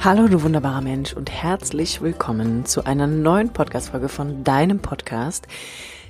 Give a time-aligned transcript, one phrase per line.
[0.00, 5.46] Hallo, du wunderbarer Mensch und herzlich willkommen zu einer neuen Podcast-Folge von deinem Podcast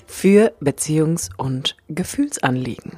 [0.07, 2.93] für Beziehungs- und Gefühlsanliegen.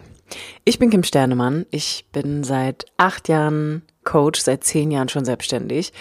[0.64, 1.66] Ich bin Kim Sternemann.
[1.70, 5.92] Ich bin seit acht Jahren Coach, seit zehn Jahren schon selbstständig.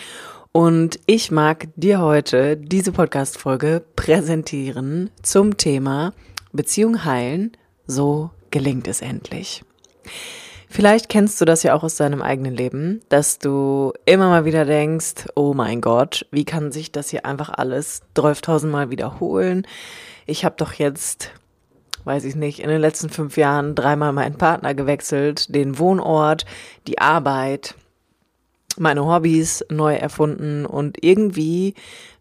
[0.52, 6.13] Und ich mag dir heute diese Podcast-Folge präsentieren zum Thema
[6.51, 7.54] Beziehung heilen.
[7.88, 9.63] So gelingt es endlich.
[10.73, 14.65] Vielleicht kennst du das ja auch aus deinem eigenen Leben, dass du immer mal wieder
[14.65, 19.67] denkst, oh mein Gott, wie kann sich das hier einfach alles 12.000 Mal wiederholen?
[20.25, 21.29] Ich habe doch jetzt,
[22.05, 26.48] weiß ich nicht, in den letzten fünf Jahren dreimal meinen Partner gewechselt, den Wohnort,
[26.87, 27.76] die Arbeit,
[28.76, 31.76] meine Hobbys neu erfunden und irgendwie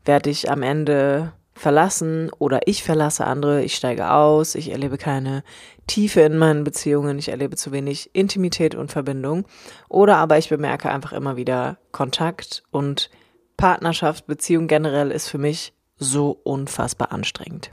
[0.05, 5.45] werde ich am Ende verlassen oder ich verlasse andere, ich steige aus, ich erlebe keine
[5.87, 9.45] Tiefe in meinen Beziehungen, ich erlebe zu wenig Intimität und Verbindung
[9.89, 13.11] oder aber ich bemerke einfach immer wieder Kontakt und
[13.57, 17.71] Partnerschaft, Beziehung generell ist für mich so unfassbar anstrengend.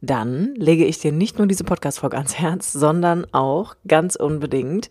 [0.00, 4.90] Dann lege ich dir nicht nur diese Podcast-Folge ans Herz, sondern auch ganz unbedingt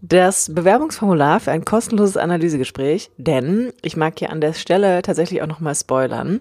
[0.00, 5.46] das Bewerbungsformular für ein kostenloses Analysegespräch, denn ich mag hier an der Stelle tatsächlich auch
[5.46, 6.40] nochmal spoilern.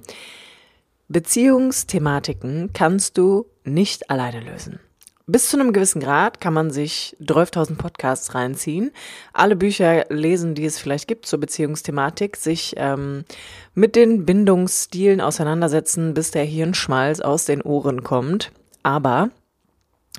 [1.11, 4.79] Beziehungsthematiken kannst du nicht alleine lösen.
[5.27, 8.91] Bis zu einem gewissen Grad kann man sich 12.000 Podcasts reinziehen,
[9.33, 13.25] alle Bücher lesen, die es vielleicht gibt zur Beziehungsthematik, sich ähm,
[13.73, 18.51] mit den Bindungsstilen auseinandersetzen, bis der Hirnschmalz aus den Ohren kommt.
[18.83, 19.29] Aber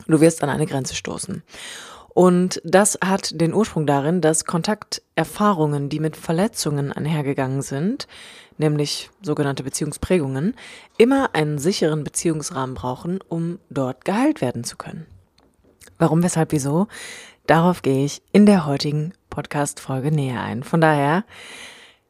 [0.06, 1.42] du wirst an eine Grenze stoßen.
[2.14, 8.06] Und das hat den Ursprung darin, dass Kontakterfahrungen, die mit Verletzungen einhergegangen sind,
[8.58, 10.54] nämlich sogenannte Beziehungsprägungen,
[10.98, 15.06] immer einen sicheren Beziehungsrahmen brauchen, um dort geheilt werden zu können.
[15.98, 16.88] Warum, weshalb, wieso?
[17.46, 20.62] Darauf gehe ich in der heutigen Podcast-Folge näher ein.
[20.62, 21.24] Von daher,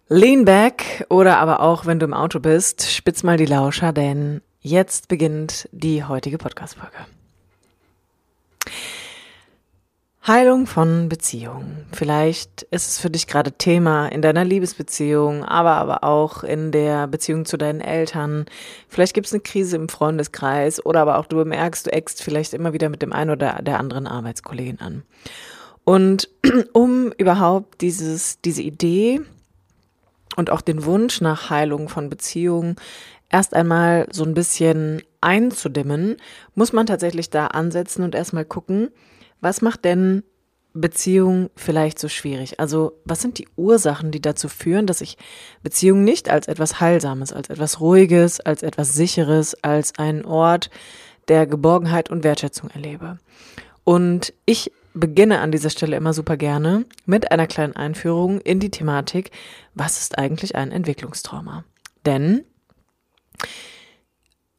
[0.08, 4.42] lean back oder aber auch, wenn du im Auto bist, spitz mal die Lauscher, denn
[4.60, 7.06] jetzt beginnt die heutige Podcast-Folge.
[10.24, 11.84] Heilung von Beziehungen.
[11.92, 17.08] Vielleicht ist es für dich gerade Thema in deiner Liebesbeziehung, aber aber auch in der
[17.08, 18.46] Beziehung zu deinen Eltern.
[18.88, 22.54] Vielleicht gibt es eine Krise im Freundeskreis oder aber auch du bemerkst, du eckst vielleicht
[22.54, 25.02] immer wieder mit dem einen oder der anderen Arbeitskollegin an.
[25.82, 26.28] Und
[26.72, 29.22] um überhaupt dieses, diese Idee
[30.36, 32.76] und auch den Wunsch nach Heilung von Beziehungen
[33.28, 36.16] erst einmal so ein bisschen einzudimmen,
[36.54, 38.92] muss man tatsächlich da ansetzen und erstmal gucken,
[39.42, 40.22] was macht denn
[40.72, 42.58] Beziehung vielleicht so schwierig?
[42.58, 45.18] Also, was sind die Ursachen, die dazu führen, dass ich
[45.62, 50.70] Beziehung nicht als etwas Heilsames, als etwas Ruhiges, als etwas Sicheres, als einen Ort
[51.28, 53.18] der Geborgenheit und Wertschätzung erlebe?
[53.84, 58.70] Und ich beginne an dieser Stelle immer super gerne mit einer kleinen Einführung in die
[58.70, 59.30] Thematik,
[59.74, 61.64] was ist eigentlich ein Entwicklungstrauma?
[62.06, 62.44] Denn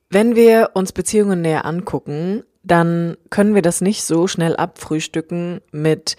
[0.10, 6.16] wenn wir uns Beziehungen näher angucken, dann können wir das nicht so schnell abfrühstücken mit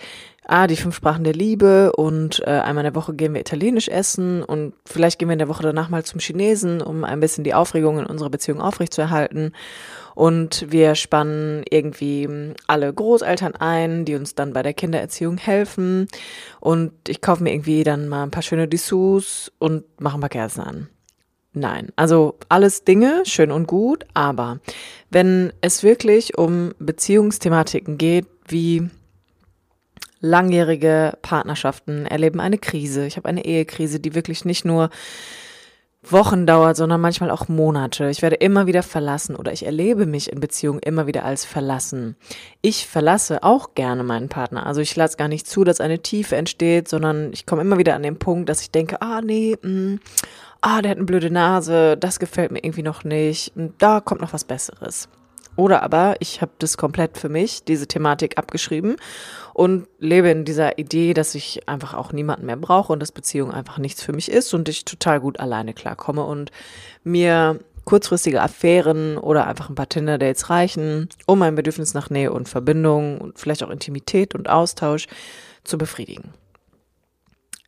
[0.46, 3.88] ah, die fünf Sprachen der Liebe und äh, einmal in der Woche gehen wir italienisch
[3.88, 7.44] essen und vielleicht gehen wir in der Woche danach mal zum Chinesen, um ein bisschen
[7.44, 9.52] die Aufregung in unserer Beziehung aufrechtzuerhalten.
[10.14, 16.06] Und wir spannen irgendwie alle Großeltern ein, die uns dann bei der Kindererziehung helfen.
[16.60, 20.28] Und ich kaufe mir irgendwie dann mal ein paar schöne Dessous und mache ein paar
[20.28, 20.88] Kerzen an.
[21.56, 24.58] Nein, also alles Dinge, schön und gut, aber
[25.10, 28.90] wenn es wirklich um Beziehungsthematiken geht, wie
[30.18, 34.90] langjährige Partnerschaften erleben eine Krise, ich habe eine Ehekrise, die wirklich nicht nur
[36.02, 38.10] Wochen dauert, sondern manchmal auch Monate.
[38.10, 42.16] Ich werde immer wieder verlassen oder ich erlebe mich in Beziehungen immer wieder als verlassen.
[42.60, 44.66] Ich verlasse auch gerne meinen Partner.
[44.66, 47.94] Also ich lasse gar nicht zu, dass eine Tiefe entsteht, sondern ich komme immer wieder
[47.94, 50.00] an den Punkt, dass ich denke, ah nee, mh, mm,
[50.64, 54.32] ah, der hat eine blöde Nase, das gefällt mir irgendwie noch nicht, da kommt noch
[54.32, 55.08] was Besseres.
[55.56, 58.96] Oder aber ich habe das komplett für mich, diese Thematik abgeschrieben
[59.52, 63.52] und lebe in dieser Idee, dass ich einfach auch niemanden mehr brauche und dass Beziehung
[63.52, 66.50] einfach nichts für mich ist und ich total gut alleine klarkomme und
[67.04, 72.48] mir kurzfristige Affären oder einfach ein paar Tinder-Dates reichen, um mein Bedürfnis nach Nähe und
[72.48, 75.06] Verbindung und vielleicht auch Intimität und Austausch
[75.62, 76.32] zu befriedigen.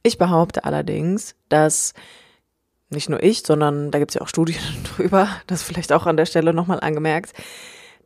[0.02, 1.92] Ich behaupte allerdings, dass
[2.90, 4.60] nicht nur ich, sondern da gibt es ja auch Studien
[4.96, 7.32] drüber, das vielleicht auch an der Stelle nochmal angemerkt,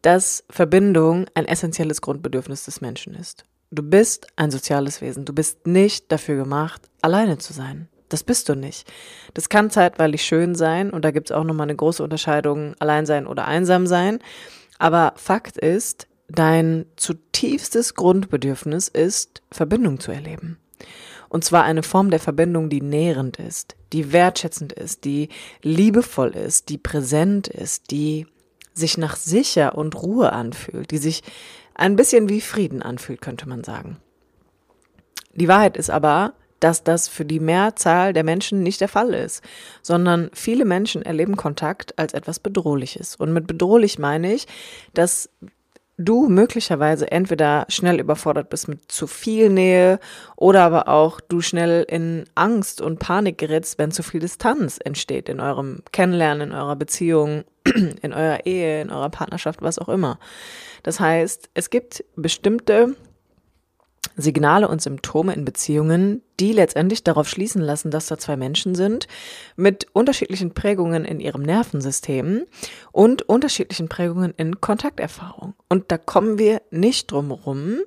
[0.03, 3.44] dass Verbindung ein essentielles Grundbedürfnis des Menschen ist.
[3.71, 5.25] Du bist ein soziales Wesen.
[5.25, 7.88] Du bist nicht dafür gemacht, alleine zu sein.
[8.09, 8.91] Das bist du nicht.
[9.35, 13.06] Das kann zeitweilig schön sein und da gibt es auch nochmal eine große Unterscheidung, allein
[13.06, 14.19] sein oder einsam sein.
[14.79, 20.59] Aber Fakt ist, dein zutiefstes Grundbedürfnis ist, Verbindung zu erleben.
[21.31, 25.29] Und zwar eine Form der Verbindung, die nährend ist, die wertschätzend ist, die
[25.62, 28.27] liebevoll ist, die präsent ist, die
[28.75, 31.23] sich nach sicher und Ruhe anfühlt, die sich
[31.75, 33.99] ein bisschen wie Frieden anfühlt, könnte man sagen.
[35.32, 39.43] Die Wahrheit ist aber, dass das für die Mehrzahl der Menschen nicht der Fall ist,
[39.83, 43.15] sondern viele Menschen erleben Kontakt als etwas Bedrohliches.
[43.15, 44.47] Und mit bedrohlich meine ich,
[44.94, 45.31] dass
[46.00, 50.00] du möglicherweise entweder schnell überfordert bist mit zu viel Nähe
[50.37, 55.29] oder aber auch du schnell in Angst und Panik gerätst, wenn zu viel Distanz entsteht
[55.29, 57.44] in eurem Kennenlernen, in eurer Beziehung,
[58.02, 60.19] in eurer Ehe, in eurer Partnerschaft, was auch immer.
[60.82, 62.97] Das heißt, es gibt bestimmte
[64.21, 69.07] Signale und Symptome in Beziehungen, die letztendlich darauf schließen lassen, dass da zwei Menschen sind
[69.57, 72.47] mit unterschiedlichen Prägungen in ihrem Nervensystem
[72.93, 75.55] und unterschiedlichen Prägungen in Kontakterfahrung.
[75.69, 77.79] Und da kommen wir nicht drum herum,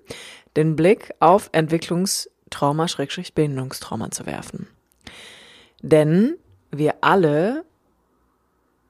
[0.55, 4.67] den Blick auf Entwicklungstrauma, Schrägstrich Bindungstrauma zu werfen.
[5.81, 6.35] Denn
[6.71, 7.65] wir alle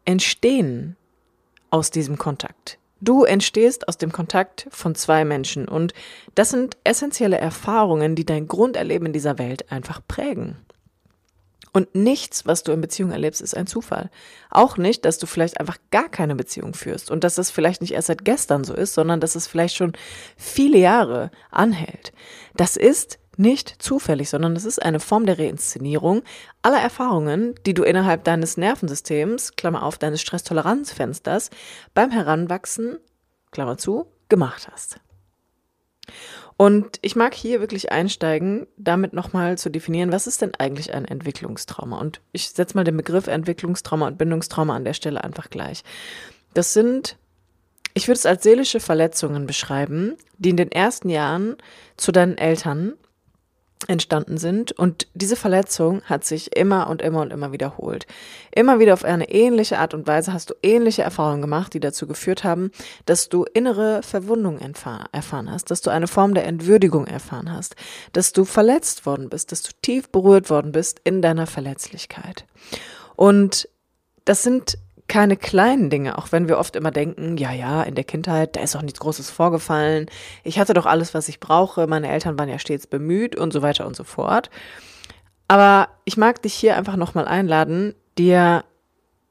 [0.05, 0.95] entstehen
[1.69, 2.77] aus diesem Kontakt.
[3.03, 5.93] Du entstehst aus dem Kontakt von zwei Menschen und
[6.35, 10.55] das sind essentielle Erfahrungen, die dein Grunderleben in dieser Welt einfach prägen.
[11.73, 14.09] Und nichts, was du in Beziehung erlebst, ist ein Zufall.
[14.49, 17.93] Auch nicht, dass du vielleicht einfach gar keine Beziehung führst und dass das vielleicht nicht
[17.93, 19.91] erst seit gestern so ist, sondern dass es vielleicht schon
[20.37, 22.13] viele Jahre anhält.
[22.55, 26.23] Das ist nicht zufällig, sondern es ist eine Form der Reinszenierung
[26.61, 31.49] aller Erfahrungen, die du innerhalb deines Nervensystems, Klammer auf, deines Stresstoleranzfensters,
[31.93, 32.97] beim Heranwachsen,
[33.51, 34.99] Klammer zu, gemacht hast.
[36.57, 41.05] Und ich mag hier wirklich einsteigen, damit nochmal zu definieren, was ist denn eigentlich ein
[41.05, 41.99] Entwicklungstrauma?
[41.99, 45.83] Und ich setze mal den Begriff Entwicklungstrauma und Bindungstrauma an der Stelle einfach gleich.
[46.53, 47.17] Das sind,
[47.95, 51.57] ich würde es als seelische Verletzungen beschreiben, die in den ersten Jahren
[51.97, 52.93] zu deinen Eltern
[53.87, 54.71] entstanden sind.
[54.71, 58.05] Und diese Verletzung hat sich immer und immer und immer wiederholt.
[58.51, 62.07] Immer wieder auf eine ähnliche Art und Weise hast du ähnliche Erfahrungen gemacht, die dazu
[62.07, 62.71] geführt haben,
[63.05, 67.75] dass du innere Verwundung erfahren hast, dass du eine Form der Entwürdigung erfahren hast,
[68.13, 72.45] dass du verletzt worden bist, dass du tief berührt worden bist in deiner Verletzlichkeit.
[73.15, 73.67] Und
[74.25, 74.77] das sind
[75.07, 78.61] keine kleinen Dinge, auch wenn wir oft immer denken, ja, ja, in der Kindheit, da
[78.61, 80.07] ist doch nichts Großes vorgefallen.
[80.43, 81.87] Ich hatte doch alles, was ich brauche.
[81.87, 84.49] Meine Eltern waren ja stets bemüht und so weiter und so fort.
[85.47, 88.63] Aber ich mag dich hier einfach nochmal einladen, dir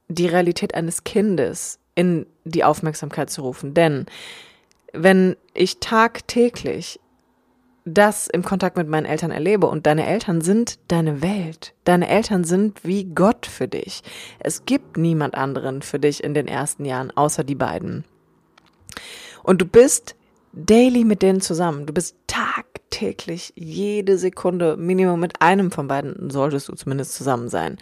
[0.08, 3.74] die Realität eines Kindes in die Aufmerksamkeit zu rufen.
[3.74, 4.06] Denn
[4.92, 7.00] wenn ich tagtäglich
[7.84, 9.66] das im Kontakt mit meinen Eltern erlebe.
[9.66, 11.74] Und deine Eltern sind deine Welt.
[11.84, 14.02] Deine Eltern sind wie Gott für dich.
[14.38, 18.04] Es gibt niemand anderen für dich in den ersten Jahren, außer die beiden.
[19.42, 20.14] Und du bist
[20.52, 21.86] daily mit denen zusammen.
[21.86, 27.78] Du bist tagtäglich, jede Sekunde, Minimum mit einem von beiden solltest du zumindest zusammen sein.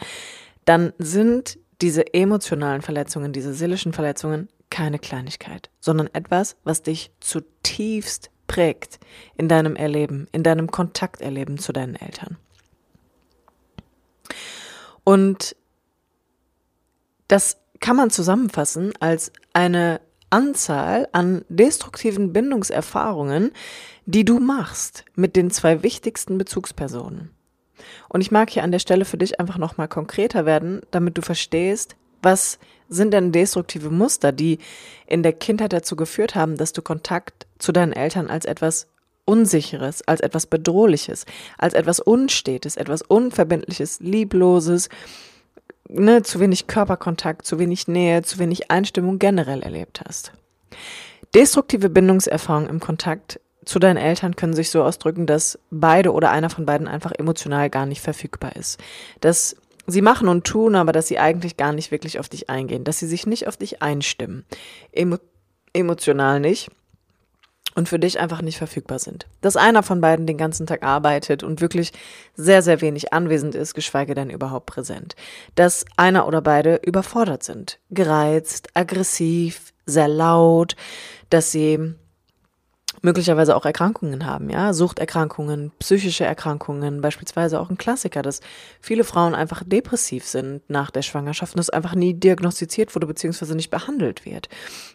[0.64, 8.30] Dann sind diese emotionalen Verletzungen, diese seelischen Verletzungen keine Kleinigkeit, sondern etwas, was dich zutiefst
[8.50, 8.98] prägt
[9.36, 12.36] in deinem Erleben, in deinem Kontakterleben zu deinen Eltern.
[15.04, 15.54] Und
[17.28, 20.00] das kann man zusammenfassen als eine
[20.30, 23.52] Anzahl an destruktiven Bindungserfahrungen,
[24.04, 27.30] die du machst mit den zwei wichtigsten Bezugspersonen.
[28.08, 31.22] Und ich mag hier an der Stelle für dich einfach nochmal konkreter werden, damit du
[31.22, 32.58] verstehst, was
[32.90, 34.58] sind denn destruktive Muster, die
[35.06, 38.88] in der Kindheit dazu geführt haben, dass du Kontakt zu deinen Eltern als etwas
[39.24, 41.24] Unsicheres, als etwas Bedrohliches,
[41.56, 44.88] als etwas Unstetes, etwas Unverbindliches, Liebloses,
[45.88, 50.32] ne, zu wenig Körperkontakt, zu wenig Nähe, zu wenig Einstimmung generell erlebt hast.
[51.34, 56.50] Destruktive Bindungserfahrungen im Kontakt zu deinen Eltern können sich so ausdrücken, dass beide oder einer
[56.50, 58.80] von beiden einfach emotional gar nicht verfügbar ist.
[59.20, 59.54] Dass
[59.90, 62.98] sie machen und tun, aber dass sie eigentlich gar nicht wirklich auf dich eingehen, dass
[62.98, 64.44] sie sich nicht auf dich einstimmen,
[64.92, 65.16] emo
[65.72, 66.68] emotional nicht
[67.76, 69.26] und für dich einfach nicht verfügbar sind.
[69.40, 71.92] Dass einer von beiden den ganzen Tag arbeitet und wirklich
[72.34, 75.14] sehr, sehr wenig anwesend ist, geschweige denn überhaupt präsent.
[75.54, 80.74] Dass einer oder beide überfordert sind, gereizt, aggressiv, sehr laut,
[81.30, 81.94] dass sie
[83.02, 88.40] möglicherweise auch Erkrankungen haben, ja, Suchterkrankungen, psychische Erkrankungen, beispielsweise auch ein Klassiker, dass
[88.80, 93.54] viele Frauen einfach depressiv sind nach der Schwangerschaft und es einfach nie diagnostiziert wurde beziehungsweise
[93.54, 94.48] nicht behandelt wird.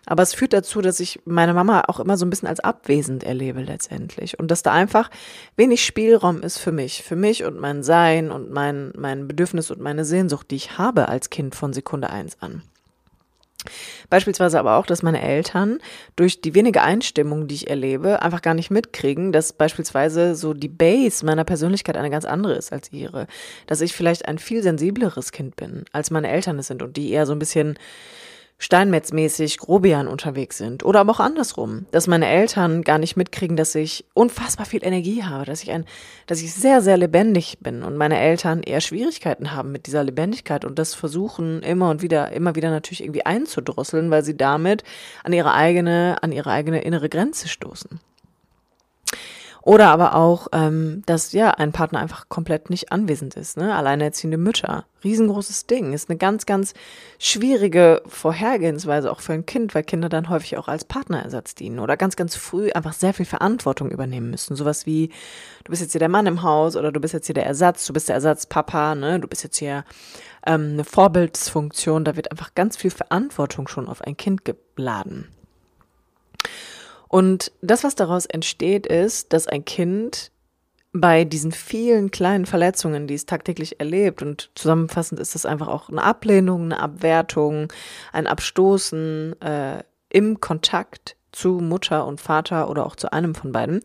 [0.05, 3.23] Aber es führt dazu, dass ich meine Mama auch immer so ein bisschen als abwesend
[3.23, 5.09] erlebe letztendlich und dass da einfach
[5.55, 9.81] wenig Spielraum ist für mich, für mich und mein Sein und mein mein Bedürfnis und
[9.81, 12.61] meine Sehnsucht, die ich habe als Kind von Sekunde eins an.
[14.09, 15.79] Beispielsweise aber auch, dass meine Eltern
[16.15, 20.69] durch die wenige Einstimmung, die ich erlebe, einfach gar nicht mitkriegen, dass beispielsweise so die
[20.69, 23.27] Base meiner Persönlichkeit eine ganz andere ist als ihre.
[23.67, 27.11] Dass ich vielleicht ein viel sensibleres Kind bin, als meine Eltern es sind und die
[27.11, 27.77] eher so ein bisschen
[28.57, 30.83] steinmetzmäßig Grobian unterwegs sind.
[30.85, 35.23] Oder aber auch andersrum, dass meine Eltern gar nicht mitkriegen, dass ich unfassbar viel Energie
[35.23, 35.85] habe, dass ich ein,
[36.25, 40.63] dass ich sehr, sehr lebendig bin und meine Eltern eher Schwierigkeiten haben mit dieser Lebendigkeit
[40.63, 44.83] und das versuchen immer und wieder, immer wieder natürlich irgendwie einzudrosseln, weil sie damit
[45.23, 47.99] an ihre eigene, an ihre eigene innere Grenze stoßen.
[49.65, 53.57] Oder aber auch, ähm, dass ja ein Partner einfach komplett nicht anwesend ist.
[53.57, 53.73] Ne?
[53.73, 56.75] Alleinerziehende Mütter, riesengroßes Ding, ist eine ganz, ganz
[57.17, 61.97] schwierige Vorhergehensweise auch für ein Kind, weil Kinder dann häufig auch als Partnerersatz dienen oder
[61.97, 64.55] ganz, ganz früh einfach sehr viel Verantwortung übernehmen müssen.
[64.55, 65.07] Sowas wie,
[65.63, 67.87] du bist jetzt hier der Mann im Haus oder du bist jetzt hier der Ersatz,
[67.87, 69.19] du bist der Ersatzpapa, ne?
[69.19, 69.83] du bist jetzt hier
[70.45, 72.05] ähm, eine Vorbildsfunktion.
[72.05, 75.29] Da wird einfach ganz viel Verantwortung schon auf ein Kind geladen.
[77.15, 80.31] Und das, was daraus entsteht, ist, dass ein Kind
[80.91, 85.87] bei diesen vielen kleinen Verletzungen, die es tagtäglich erlebt, und zusammenfassend ist das einfach auch
[85.87, 87.71] eine Ablehnung, eine Abwertung,
[88.11, 93.79] ein Abstoßen äh, im Kontakt zu Mutter und Vater oder auch zu einem von beiden,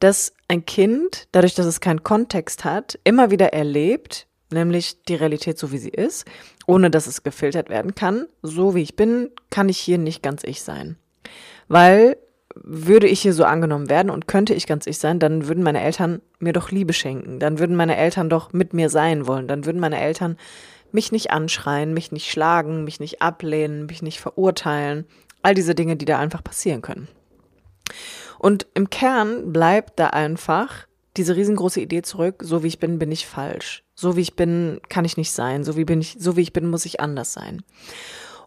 [0.00, 5.56] dass ein Kind, dadurch, dass es keinen Kontext hat, immer wieder erlebt, nämlich die Realität
[5.56, 6.24] so wie sie ist,
[6.66, 8.26] ohne dass es gefiltert werden kann.
[8.42, 10.96] So wie ich bin, kann ich hier nicht ganz ich sein.
[11.68, 12.16] Weil
[12.62, 15.82] würde ich hier so angenommen werden und könnte ich ganz ich sein, dann würden meine
[15.82, 17.38] Eltern mir doch Liebe schenken.
[17.38, 19.48] Dann würden meine Eltern doch mit mir sein wollen.
[19.48, 20.36] Dann würden meine Eltern
[20.92, 25.06] mich nicht anschreien, mich nicht schlagen, mich nicht ablehnen, mich nicht verurteilen.
[25.42, 27.08] All diese Dinge, die da einfach passieren können.
[28.38, 30.86] Und im Kern bleibt da einfach
[31.16, 33.82] diese riesengroße Idee zurück, so wie ich bin, bin ich falsch.
[33.94, 35.64] So wie ich bin, kann ich nicht sein.
[35.64, 37.62] So wie bin ich, so wie ich bin, muss ich anders sein.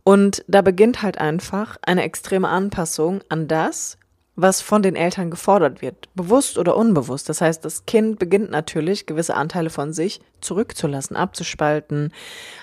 [0.09, 3.99] Und da beginnt halt einfach eine extreme Anpassung an das,
[4.35, 7.29] was von den Eltern gefordert wird, bewusst oder unbewusst.
[7.29, 12.11] Das heißt, das Kind beginnt natürlich, gewisse Anteile von sich zurückzulassen, abzuspalten,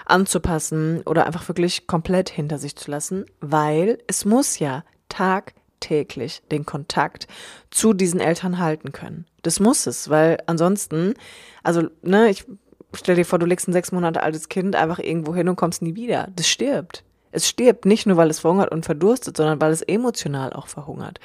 [0.07, 6.67] anzupassen oder einfach wirklich komplett hinter sich zu lassen, weil es muss ja tagtäglich den
[6.67, 7.29] Kontakt
[7.71, 9.25] zu diesen Eltern halten können.
[9.43, 11.15] Das muss es, weil ansonsten,
[11.63, 12.45] also, ne, ich
[12.93, 15.81] stell dir vor, du legst ein sechs Monate altes Kind einfach irgendwo hin und kommst
[15.81, 16.27] nie wieder.
[16.35, 17.05] Das stirbt.
[17.33, 21.21] Es stirbt nicht nur, weil es verhungert und verdurstet, sondern weil es emotional auch verhungert.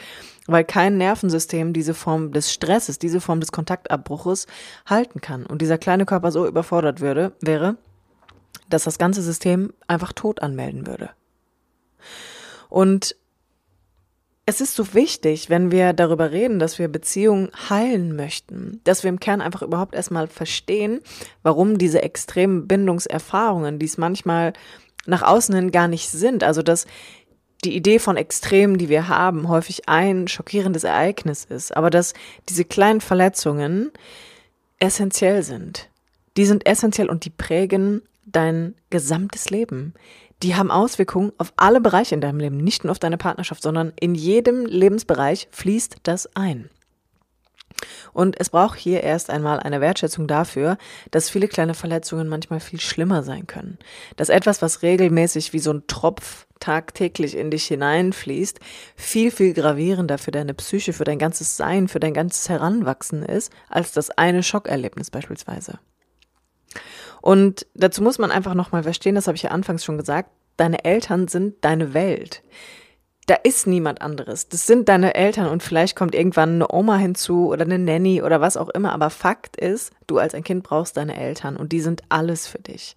[0.47, 4.47] Weil kein Nervensystem diese Form des Stresses, diese Form des Kontaktabbruches
[4.85, 5.45] halten kann.
[5.45, 7.77] Und dieser kleine Körper so überfordert würde, wäre,
[8.69, 11.11] dass das ganze System einfach tot anmelden würde.
[12.69, 13.15] Und
[14.45, 19.09] es ist so wichtig, wenn wir darüber reden, dass wir Beziehungen heilen möchten, dass wir
[19.09, 21.01] im Kern einfach überhaupt erstmal verstehen,
[21.43, 24.53] warum diese extremen Bindungserfahrungen, die es manchmal
[25.05, 26.43] nach außen hin gar nicht sind.
[26.43, 26.85] Also dass
[27.63, 32.13] die Idee von Extremen, die wir haben, häufig ein schockierendes Ereignis ist, aber dass
[32.49, 33.91] diese kleinen Verletzungen
[34.79, 35.89] essentiell sind.
[36.37, 39.93] Die sind essentiell und die prägen dein gesamtes Leben.
[40.41, 43.93] Die haben Auswirkungen auf alle Bereiche in deinem Leben, nicht nur auf deine Partnerschaft, sondern
[43.99, 46.69] in jedem Lebensbereich fließt das ein.
[48.13, 50.77] Und es braucht hier erst einmal eine Wertschätzung dafür,
[51.11, 53.77] dass viele kleine Verletzungen manchmal viel schlimmer sein können.
[54.15, 58.59] Dass etwas, was regelmäßig wie so ein Tropf tagtäglich in dich hineinfließt,
[58.95, 63.51] viel, viel gravierender für deine Psyche, für dein ganzes Sein, für dein ganzes Heranwachsen ist,
[63.69, 65.79] als das eine Schockerlebnis beispielsweise.
[67.21, 70.83] Und dazu muss man einfach nochmal verstehen, das habe ich ja anfangs schon gesagt, deine
[70.85, 72.43] Eltern sind deine Welt
[73.27, 74.49] da ist niemand anderes.
[74.49, 78.41] Das sind deine Eltern und vielleicht kommt irgendwann eine Oma hinzu oder eine Nanny oder
[78.41, 78.93] was auch immer.
[78.93, 82.59] Aber Fakt ist, du als ein Kind brauchst deine Eltern und die sind alles für
[82.59, 82.95] dich.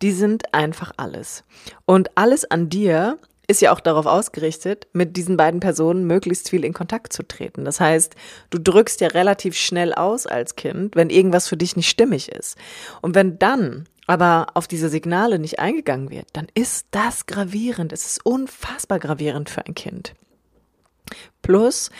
[0.00, 1.44] Die sind einfach alles.
[1.84, 6.64] Und alles an dir ist ja auch darauf ausgerichtet, mit diesen beiden Personen möglichst viel
[6.64, 7.64] in Kontakt zu treten.
[7.64, 8.14] Das heißt,
[8.50, 12.58] du drückst ja relativ schnell aus als Kind, wenn irgendwas für dich nicht stimmig ist.
[13.00, 17.92] Und wenn dann aber auf diese Signale nicht eingegangen wird, dann ist das gravierend.
[17.92, 20.14] Es ist unfassbar gravierend für ein Kind.
[21.42, 21.90] Plus,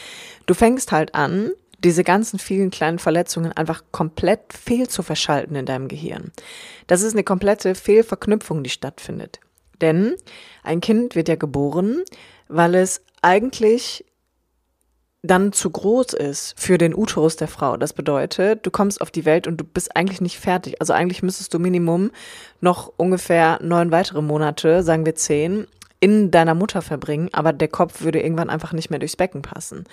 [0.46, 1.52] du fängst halt an,
[1.84, 6.32] diese ganzen vielen kleinen Verletzungen einfach komplett fehl zu verschalten in deinem Gehirn.
[6.86, 9.38] Das ist eine komplette Fehlverknüpfung, die stattfindet.
[9.80, 10.16] Denn
[10.62, 12.02] ein Kind wird ja geboren,
[12.48, 14.04] weil es eigentlich
[15.30, 17.76] dann zu groß ist für den Uterus der Frau.
[17.76, 20.80] Das bedeutet, du kommst auf die Welt und du bist eigentlich nicht fertig.
[20.80, 22.10] Also eigentlich müsstest du Minimum
[22.60, 25.66] noch ungefähr neun weitere Monate, sagen wir zehn,
[26.00, 29.84] in deiner Mutter verbringen, aber der Kopf würde irgendwann einfach nicht mehr durchs Becken passen.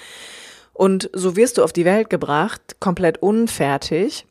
[0.73, 4.25] Und so wirst du auf die Welt gebracht, komplett unfertig.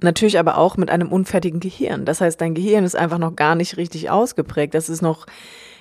[0.00, 2.04] Natürlich aber auch mit einem unfertigen Gehirn.
[2.04, 4.74] Das heißt, dein Gehirn ist einfach noch gar nicht richtig ausgeprägt.
[4.74, 5.26] Das ist noch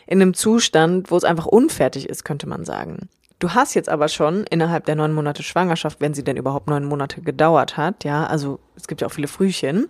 [0.07, 3.09] in einem Zustand, wo es einfach unfertig ist, könnte man sagen.
[3.43, 6.85] Du hast jetzt aber schon innerhalb der neun Monate Schwangerschaft, wenn sie denn überhaupt neun
[6.85, 9.89] Monate gedauert hat, ja, also es gibt ja auch viele Frühchen,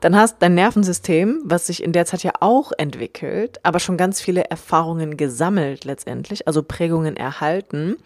[0.00, 4.20] dann hast dein Nervensystem, was sich in der Zeit ja auch entwickelt, aber schon ganz
[4.20, 7.96] viele Erfahrungen gesammelt letztendlich, also Prägungen erhalten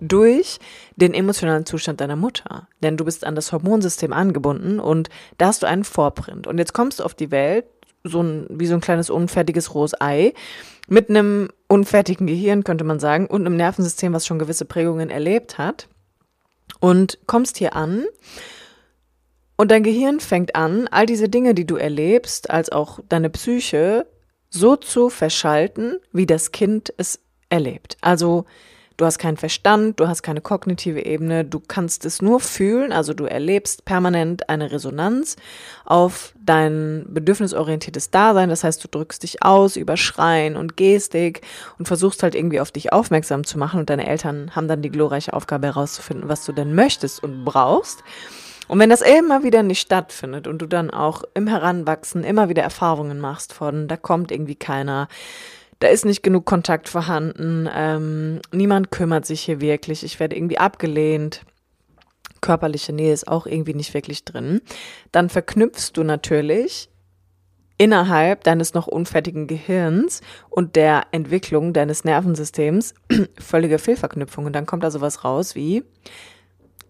[0.00, 0.60] durch
[0.94, 2.68] den emotionalen Zustand deiner Mutter.
[2.80, 6.46] Denn du bist an das Hormonsystem angebunden und da hast du einen Vorprint.
[6.46, 7.64] Und jetzt kommst du auf die Welt,
[8.04, 10.34] so ein, wie so ein kleines unfertiges rohes Ei,
[10.88, 15.58] mit einem unfertigen Gehirn, könnte man sagen, und einem Nervensystem, was schon gewisse Prägungen erlebt
[15.58, 15.88] hat.
[16.80, 18.04] Und kommst hier an
[19.60, 24.06] und dein Gehirn fängt an, all diese Dinge, die du erlebst, als auch deine Psyche,
[24.50, 27.96] so zu verschalten, wie das Kind es erlebt.
[28.00, 28.44] Also
[28.98, 33.14] Du hast keinen Verstand, du hast keine kognitive Ebene, du kannst es nur fühlen, also
[33.14, 35.36] du erlebst permanent eine Resonanz
[35.84, 38.48] auf dein bedürfnisorientiertes Dasein.
[38.48, 41.42] Das heißt, du drückst dich aus über Schreien und Gestik
[41.78, 44.90] und versuchst halt irgendwie auf dich aufmerksam zu machen und deine Eltern haben dann die
[44.90, 48.02] glorreiche Aufgabe herauszufinden, was du denn möchtest und brauchst.
[48.66, 52.64] Und wenn das immer wieder nicht stattfindet und du dann auch im Heranwachsen immer wieder
[52.64, 55.06] Erfahrungen machst von, da kommt irgendwie keiner,
[55.80, 60.58] da ist nicht genug Kontakt vorhanden, ähm, niemand kümmert sich hier wirklich, ich werde irgendwie
[60.58, 61.42] abgelehnt,
[62.40, 64.60] körperliche Nähe ist auch irgendwie nicht wirklich drin,
[65.12, 66.88] dann verknüpfst du natürlich
[67.78, 70.20] innerhalb deines noch unfertigen Gehirns
[70.50, 72.94] und der Entwicklung deines Nervensystems
[73.38, 74.52] völlige Fehlverknüpfungen.
[74.52, 75.84] Dann kommt da sowas raus wie,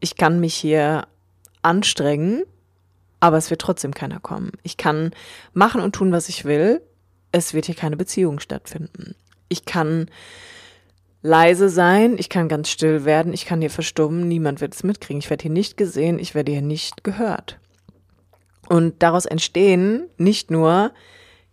[0.01, 1.07] ich kann mich hier
[1.61, 2.45] anstrengen,
[3.21, 4.53] aber es wird trotzdem keiner kommen.
[4.63, 5.11] Ich kann
[5.53, 6.81] machen und tun, was ich will,
[7.33, 9.15] es wird hier keine Beziehung stattfinden.
[9.49, 10.11] Ich kann
[11.23, 15.21] leise sein, ich kann ganz still werden, ich kann hier verstummen, niemand wird es mitkriegen,
[15.21, 17.59] ich werde hier nicht gesehen, ich werde hier nicht gehört.
[18.69, 20.93] Und daraus entstehen nicht nur,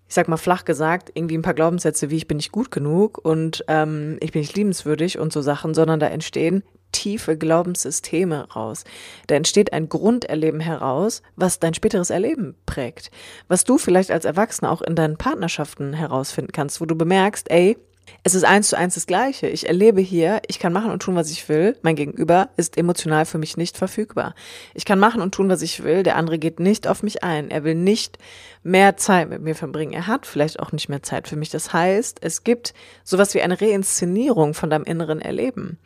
[0.08, 3.17] ich sag mal flach gesagt, irgendwie ein paar Glaubenssätze wie ich bin nicht gut genug
[3.24, 6.63] und ähm, ich bin nicht liebenswürdig und so Sachen, sondern da entstehen
[6.96, 8.86] tiefe Glaubenssysteme raus.
[9.28, 13.12] Da entsteht ein Grunderleben heraus, was dein späteres Erleben prägt.
[13.50, 17.77] Was du vielleicht als Erwachsener auch in deinen Partnerschaften herausfinden kannst, wo du bemerkst, ey,
[18.24, 19.48] es ist eins zu eins das Gleiche.
[19.48, 21.75] Ich erlebe hier, ich kann machen und tun, was ich will.
[21.81, 24.36] Mein Gegenüber ist emotional für mich nicht verfügbar.
[24.74, 26.03] Ich kann machen und tun, was ich will.
[26.03, 27.50] Der andere geht nicht auf mich ein.
[27.50, 28.18] Er will nicht
[28.64, 29.94] mehr Zeit mit mir verbringen.
[29.94, 31.50] Er hat vielleicht auch nicht mehr Zeit für mich.
[31.50, 35.79] Das heißt, es gibt sowas wie eine Reinszenierung von deinem inneren Erleben.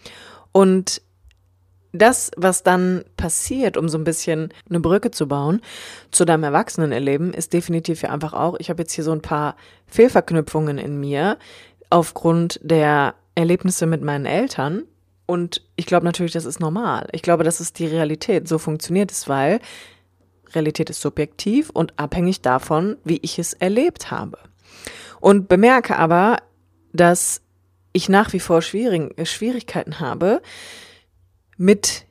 [0.52, 1.02] Und
[1.92, 5.62] das, was dann passiert, um so ein bisschen eine Brücke zu bauen
[6.12, 9.56] zu deinem Erwachsenenerleben, ist definitiv ja einfach auch, ich habe jetzt hier so ein paar
[9.88, 11.38] Fehlverknüpfungen in mir
[11.90, 14.84] aufgrund der Erlebnisse mit meinen Eltern.
[15.26, 17.08] Und ich glaube natürlich, das ist normal.
[17.12, 18.48] Ich glaube, das ist die Realität.
[18.48, 19.60] So funktioniert es, weil
[20.54, 24.38] Realität ist subjektiv und abhängig davon, wie ich es erlebt habe.
[25.20, 26.38] Und bemerke aber,
[26.94, 27.42] dass
[28.00, 30.42] ich nach wie vor Schwierig Schwierigkeiten habe
[31.58, 32.06] mit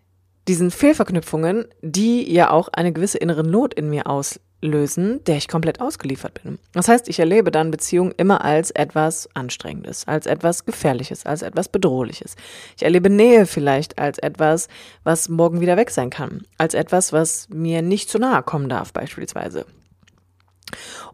[0.47, 5.81] diesen Fehlverknüpfungen, die ja auch eine gewisse innere Not in mir auslösen, der ich komplett
[5.81, 6.59] ausgeliefert bin.
[6.73, 11.69] Das heißt, ich erlebe dann Beziehungen immer als etwas Anstrengendes, als etwas Gefährliches, als etwas
[11.69, 12.37] Bedrohliches.
[12.77, 14.69] Ich erlebe Nähe vielleicht als etwas,
[15.05, 18.93] was morgen wieder weg sein kann, als etwas, was mir nicht zu nahe kommen darf,
[18.93, 19.65] beispielsweise.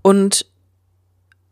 [0.02, 0.46] Und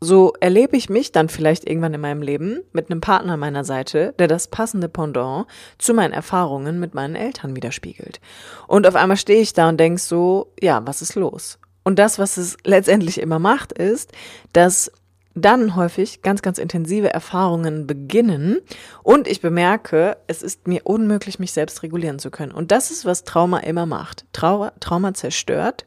[0.02, 3.62] so erlebe ich mich dann vielleicht irgendwann in meinem Leben mit einem Partner an meiner
[3.62, 5.46] Seite, der das passende Pendant
[5.78, 8.20] zu meinen Erfahrungen mit meinen Eltern widerspiegelt.
[8.66, 11.60] Und auf einmal stehe ich da und denke so, ja, was ist los?
[11.84, 14.10] Und das, was es letztendlich immer macht, ist,
[14.52, 14.90] dass
[15.34, 18.58] dann häufig ganz, ganz intensive Erfahrungen beginnen
[19.04, 22.52] und ich bemerke, es ist mir unmöglich, mich selbst regulieren zu können.
[22.52, 24.26] Und das ist, was Trauma immer macht.
[24.32, 25.86] Trau Trauma zerstört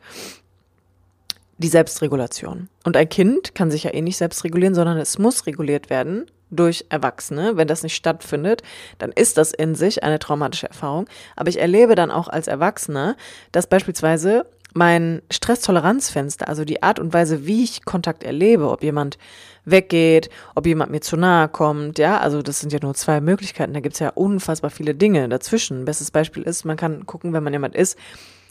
[1.58, 2.70] die Selbstregulation.
[2.84, 6.26] Und ein Kind kann sich ja eh nicht selbst regulieren, sondern es muss reguliert werden
[6.52, 7.58] durch Erwachsene.
[7.58, 8.62] Wenn das nicht stattfindet,
[8.98, 11.08] dann ist das in sich eine traumatische Erfahrung.
[11.36, 13.16] Aber ich erlebe dann auch als Erwachsene,
[13.52, 19.18] dass beispielsweise mein Stresstoleranzfenster, also die Art und Weise, wie ich Kontakt erlebe, ob jemand
[19.64, 23.74] weggeht, ob jemand mir zu nahe kommt, ja, also das sind ja nur zwei Möglichkeiten,
[23.74, 25.86] da gibt's ja unfassbar viele Dinge dazwischen.
[25.86, 27.98] Bestes Beispiel ist, man kann gucken, wenn man jemand ist,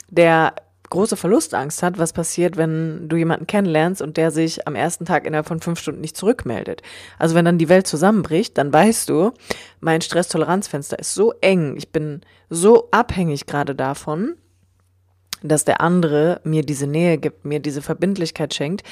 [0.09, 0.55] der
[0.95, 5.27] große Verlustangst hat, was passiert, wenn du jemanden kennenlernst und der sich am ersten Tag
[5.27, 6.83] innerhalb von fünf Stunden nicht zurückmeldet.
[7.19, 9.33] Also wenn dann die Welt zusammenbricht, dann weißt du,
[9.81, 14.37] mein Stresstoleranzfenster ist so eng, ich bin so abhängig gerade davon,
[15.43, 18.87] dass der andere mir diese Nähe gibt, mir diese Verbindlichkeit schenkt,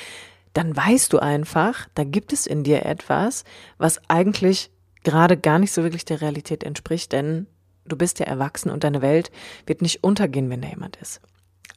[0.54, 3.44] dann weißt du einfach, da gibt es in dir etwas,
[3.78, 4.70] was eigentlich
[5.04, 7.46] gerade gar nicht so wirklich der Realität entspricht, denn
[7.86, 9.30] du bist ja erwachsen und deine Welt
[9.66, 11.20] wird nicht untergehen, wenn da jemand ist.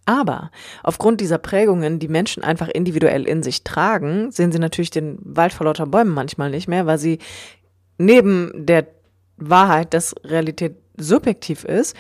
[0.06, 0.52] Aber
[0.84, 5.52] aufgrund dieser Prägungen, die Menschen einfach individuell in sich tragen, sehen sie natürlich den Wald
[5.52, 7.20] vor lauter Bäumen manchmal nicht mehr, weil sie
[7.98, 8.88] neben der
[9.38, 11.96] Wahrheit, dass Realität subjektiv ist,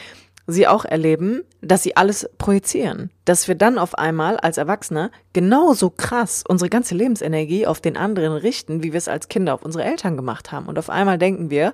[0.47, 3.09] sie auch erleben, dass sie alles projizieren.
[3.25, 8.33] Dass wir dann auf einmal als Erwachsene genauso krass unsere ganze Lebensenergie auf den anderen
[8.33, 10.67] richten, wie wir es als Kinder auf unsere Eltern gemacht haben.
[10.67, 11.73] Und auf einmal denken wir,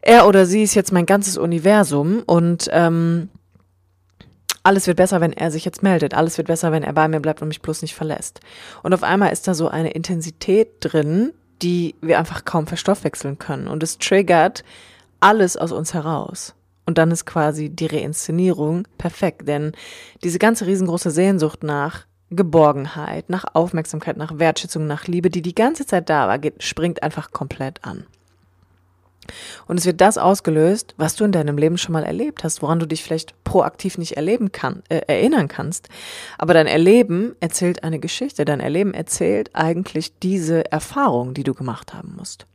[0.00, 3.28] er oder sie ist jetzt mein ganzes Universum und ähm,
[4.68, 6.12] alles wird besser, wenn er sich jetzt meldet.
[6.12, 8.40] Alles wird besser, wenn er bei mir bleibt und mich bloß nicht verlässt.
[8.82, 13.66] Und auf einmal ist da so eine Intensität drin, die wir einfach kaum verstoffwechseln können.
[13.66, 14.64] Und es triggert
[15.20, 16.54] alles aus uns heraus.
[16.84, 19.72] Und dann ist quasi die Reinszenierung perfekt, denn
[20.22, 25.86] diese ganze riesengroße Sehnsucht nach Geborgenheit, nach Aufmerksamkeit, nach Wertschätzung, nach Liebe, die die ganze
[25.86, 28.04] Zeit da war, geht, springt einfach komplett an.
[29.66, 32.78] Und es wird das ausgelöst, was du in deinem Leben schon mal erlebt hast, woran
[32.78, 35.88] du dich vielleicht proaktiv nicht erleben kann, äh, erinnern kannst.
[36.38, 38.44] Aber dein Erleben erzählt eine Geschichte.
[38.44, 42.46] Dein Erleben erzählt eigentlich diese Erfahrung, die du gemacht haben musst.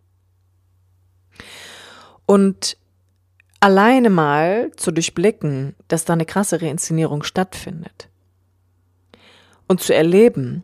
[2.25, 2.77] Und
[3.59, 8.09] alleine mal zu durchblicken, dass da eine krasse Reinszenierung stattfindet.
[9.67, 10.63] Und zu erleben,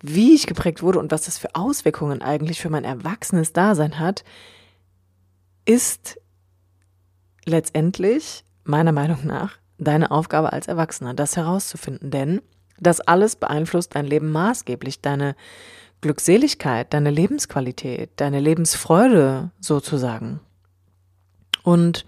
[0.00, 4.24] wie ich geprägt wurde und was das für Auswirkungen eigentlich für mein erwachsenes Dasein hat,
[5.68, 6.18] ist
[7.44, 12.10] letztendlich, meiner Meinung nach, deine Aufgabe als Erwachsener, das herauszufinden.
[12.10, 12.40] Denn
[12.80, 15.36] das alles beeinflusst dein Leben maßgeblich, deine
[16.00, 20.40] Glückseligkeit, deine Lebensqualität, deine Lebensfreude sozusagen.
[21.64, 22.06] Und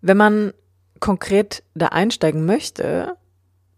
[0.00, 0.52] wenn man
[0.98, 3.16] konkret da einsteigen möchte,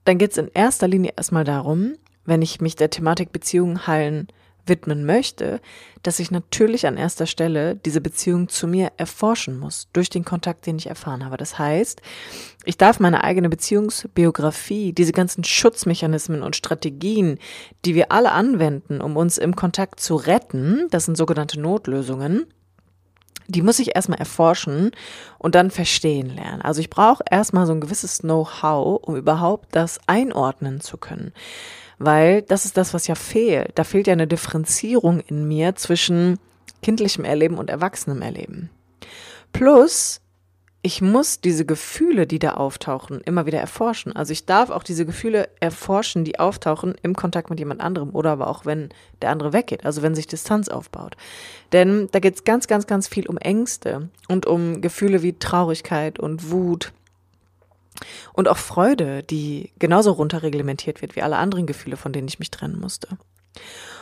[0.05, 4.29] dann geht es in erster Linie erstmal darum, wenn ich mich der Thematik Beziehungen heilen
[4.67, 5.61] widmen möchte,
[6.03, 10.67] dass ich natürlich an erster Stelle diese Beziehung zu mir erforschen muss, durch den Kontakt,
[10.67, 11.37] den ich erfahren habe.
[11.37, 12.01] Das heißt,
[12.65, 17.39] ich darf meine eigene Beziehungsbiografie, diese ganzen Schutzmechanismen und Strategien,
[17.85, 22.47] die wir alle anwenden, um uns im Kontakt zu retten, das sind sogenannte Notlösungen,
[23.47, 24.93] die muss ich erstmal erforschen
[25.39, 26.63] und dann verstehen lernen.
[26.63, 31.33] Also ich brauche erstmal so ein gewisses Know-how, um überhaupt das einordnen zu können
[31.99, 33.73] weil das ist das, was ja fehlt.
[33.75, 36.39] Da fehlt ja eine Differenzierung in mir zwischen
[36.83, 38.71] kindlichem Erleben und erwachsenem Erleben.
[39.53, 40.21] Plus,
[40.87, 44.15] ich muss diese Gefühle, die da auftauchen, immer wieder erforschen.
[44.15, 48.33] Also ich darf auch diese Gefühle erforschen, die auftauchen im Kontakt mit jemand anderem oder
[48.33, 48.91] aber auch wenn
[49.23, 51.17] der andere weggeht, also wenn sich Distanz aufbaut.
[51.73, 56.19] Denn da geht es ganz, ganz, ganz viel um Ängste und um Gefühle wie Traurigkeit
[56.19, 56.93] und Wut
[58.33, 62.51] und auch Freude, die genauso runterreglementiert wird wie alle anderen Gefühle, von denen ich mich
[62.51, 63.09] trennen musste.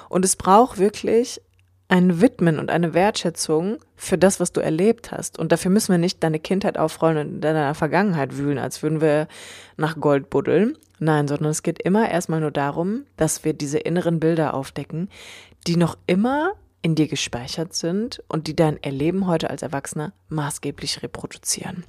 [0.09, 1.41] Und es braucht wirklich
[1.89, 5.39] ein Widmen und eine Wertschätzung für das, was du erlebt hast.
[5.39, 9.03] Und dafür müssen wir nicht deine Kindheit aufrollen und in deiner Vergangenheit wühlen, als würden
[9.03, 9.29] wir
[9.77, 10.79] nach Gold buddeln.
[11.01, 15.11] Nein, sondern es geht immer erstmal nur darum, dass wir diese inneren Bilder aufdecken,
[15.67, 21.03] die noch immer in dir gespeichert sind und die dein Erleben heute als Erwachsener maßgeblich
[21.03, 21.85] reproduzieren.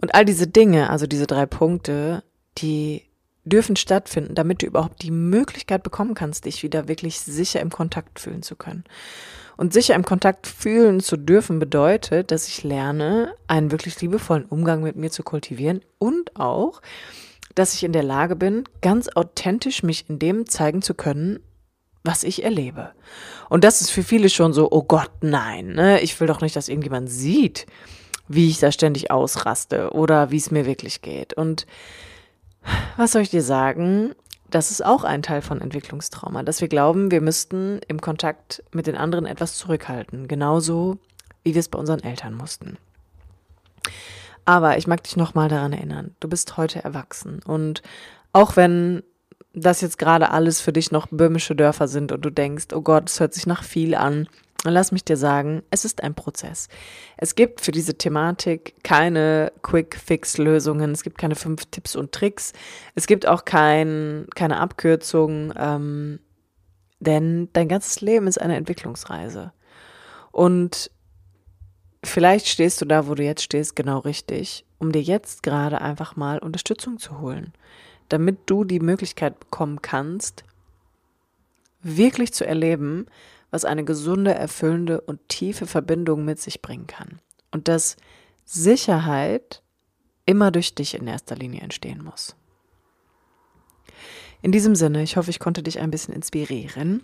[0.00, 2.22] Und all diese Dinge, also diese drei Punkte,
[2.58, 3.04] die
[3.44, 8.20] dürfen stattfinden, damit du überhaupt die Möglichkeit bekommen kannst, dich wieder wirklich sicher im Kontakt
[8.20, 8.84] fühlen zu können.
[9.56, 14.82] Und sicher im Kontakt fühlen zu dürfen bedeutet, dass ich lerne, einen wirklich liebevollen Umgang
[14.82, 16.80] mit mir zu kultivieren und auch,
[17.56, 21.40] dass ich in der Lage bin, ganz authentisch mich in dem zeigen zu können,
[22.04, 22.92] was ich erlebe.
[23.48, 26.00] Und das ist für viele schon so, oh Gott, nein, ne?
[26.00, 27.66] ich will doch nicht, dass irgendjemand sieht,
[28.28, 31.34] wie ich da ständig ausraste oder wie es mir wirklich geht.
[31.34, 31.66] Und
[32.96, 34.14] was soll ich dir sagen?
[34.50, 38.86] Das ist auch ein Teil von Entwicklungstrauma, dass wir glauben, wir müssten im Kontakt mit
[38.86, 40.98] den anderen etwas zurückhalten, genauso
[41.42, 42.78] wie wir es bei unseren Eltern mussten.
[44.44, 47.82] Aber ich mag dich nochmal daran erinnern, du bist heute erwachsen und
[48.32, 49.02] auch wenn
[49.60, 53.08] das jetzt gerade alles für dich noch böhmische Dörfer sind und du denkst, oh Gott,
[53.08, 54.28] es hört sich nach viel an,
[54.64, 56.68] lass mich dir sagen, es ist ein Prozess.
[57.16, 62.52] Es gibt für diese Thematik keine Quick-Fix-Lösungen, es gibt keine fünf Tipps und Tricks,
[62.94, 66.20] es gibt auch kein, keine Abkürzung, ähm,
[67.00, 69.52] denn dein ganzes Leben ist eine Entwicklungsreise.
[70.32, 70.90] Und
[72.04, 76.16] vielleicht stehst du da, wo du jetzt stehst, genau richtig, um dir jetzt gerade einfach
[76.16, 77.52] mal Unterstützung zu holen,
[78.08, 80.44] damit du die Möglichkeit bekommen kannst,
[81.82, 83.06] wirklich zu erleben,
[83.50, 87.20] was eine gesunde, erfüllende und tiefe Verbindung mit sich bringen kann.
[87.50, 87.96] Und dass
[88.44, 89.62] Sicherheit
[90.26, 92.36] immer durch dich in erster Linie entstehen muss.
[94.42, 97.02] In diesem Sinne, ich hoffe, ich konnte dich ein bisschen inspirieren.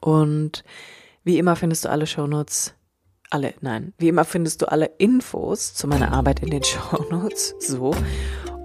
[0.00, 0.64] Und
[1.24, 2.74] wie immer findest du alle Shownotes
[3.30, 7.54] alle, nein, wie immer findest du alle Infos zu meiner Arbeit in den Show Notes.
[7.60, 7.94] So.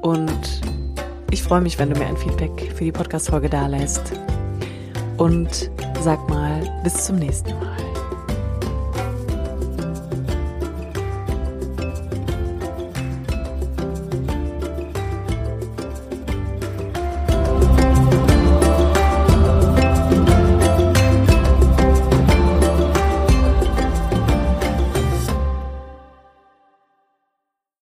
[0.01, 0.61] Und
[1.31, 4.13] ich freue mich, wenn du mir ein Feedback für die Podcast-Folge da lässt.
[5.17, 5.69] Und
[6.01, 7.84] sag mal, bis zum nächsten Mal.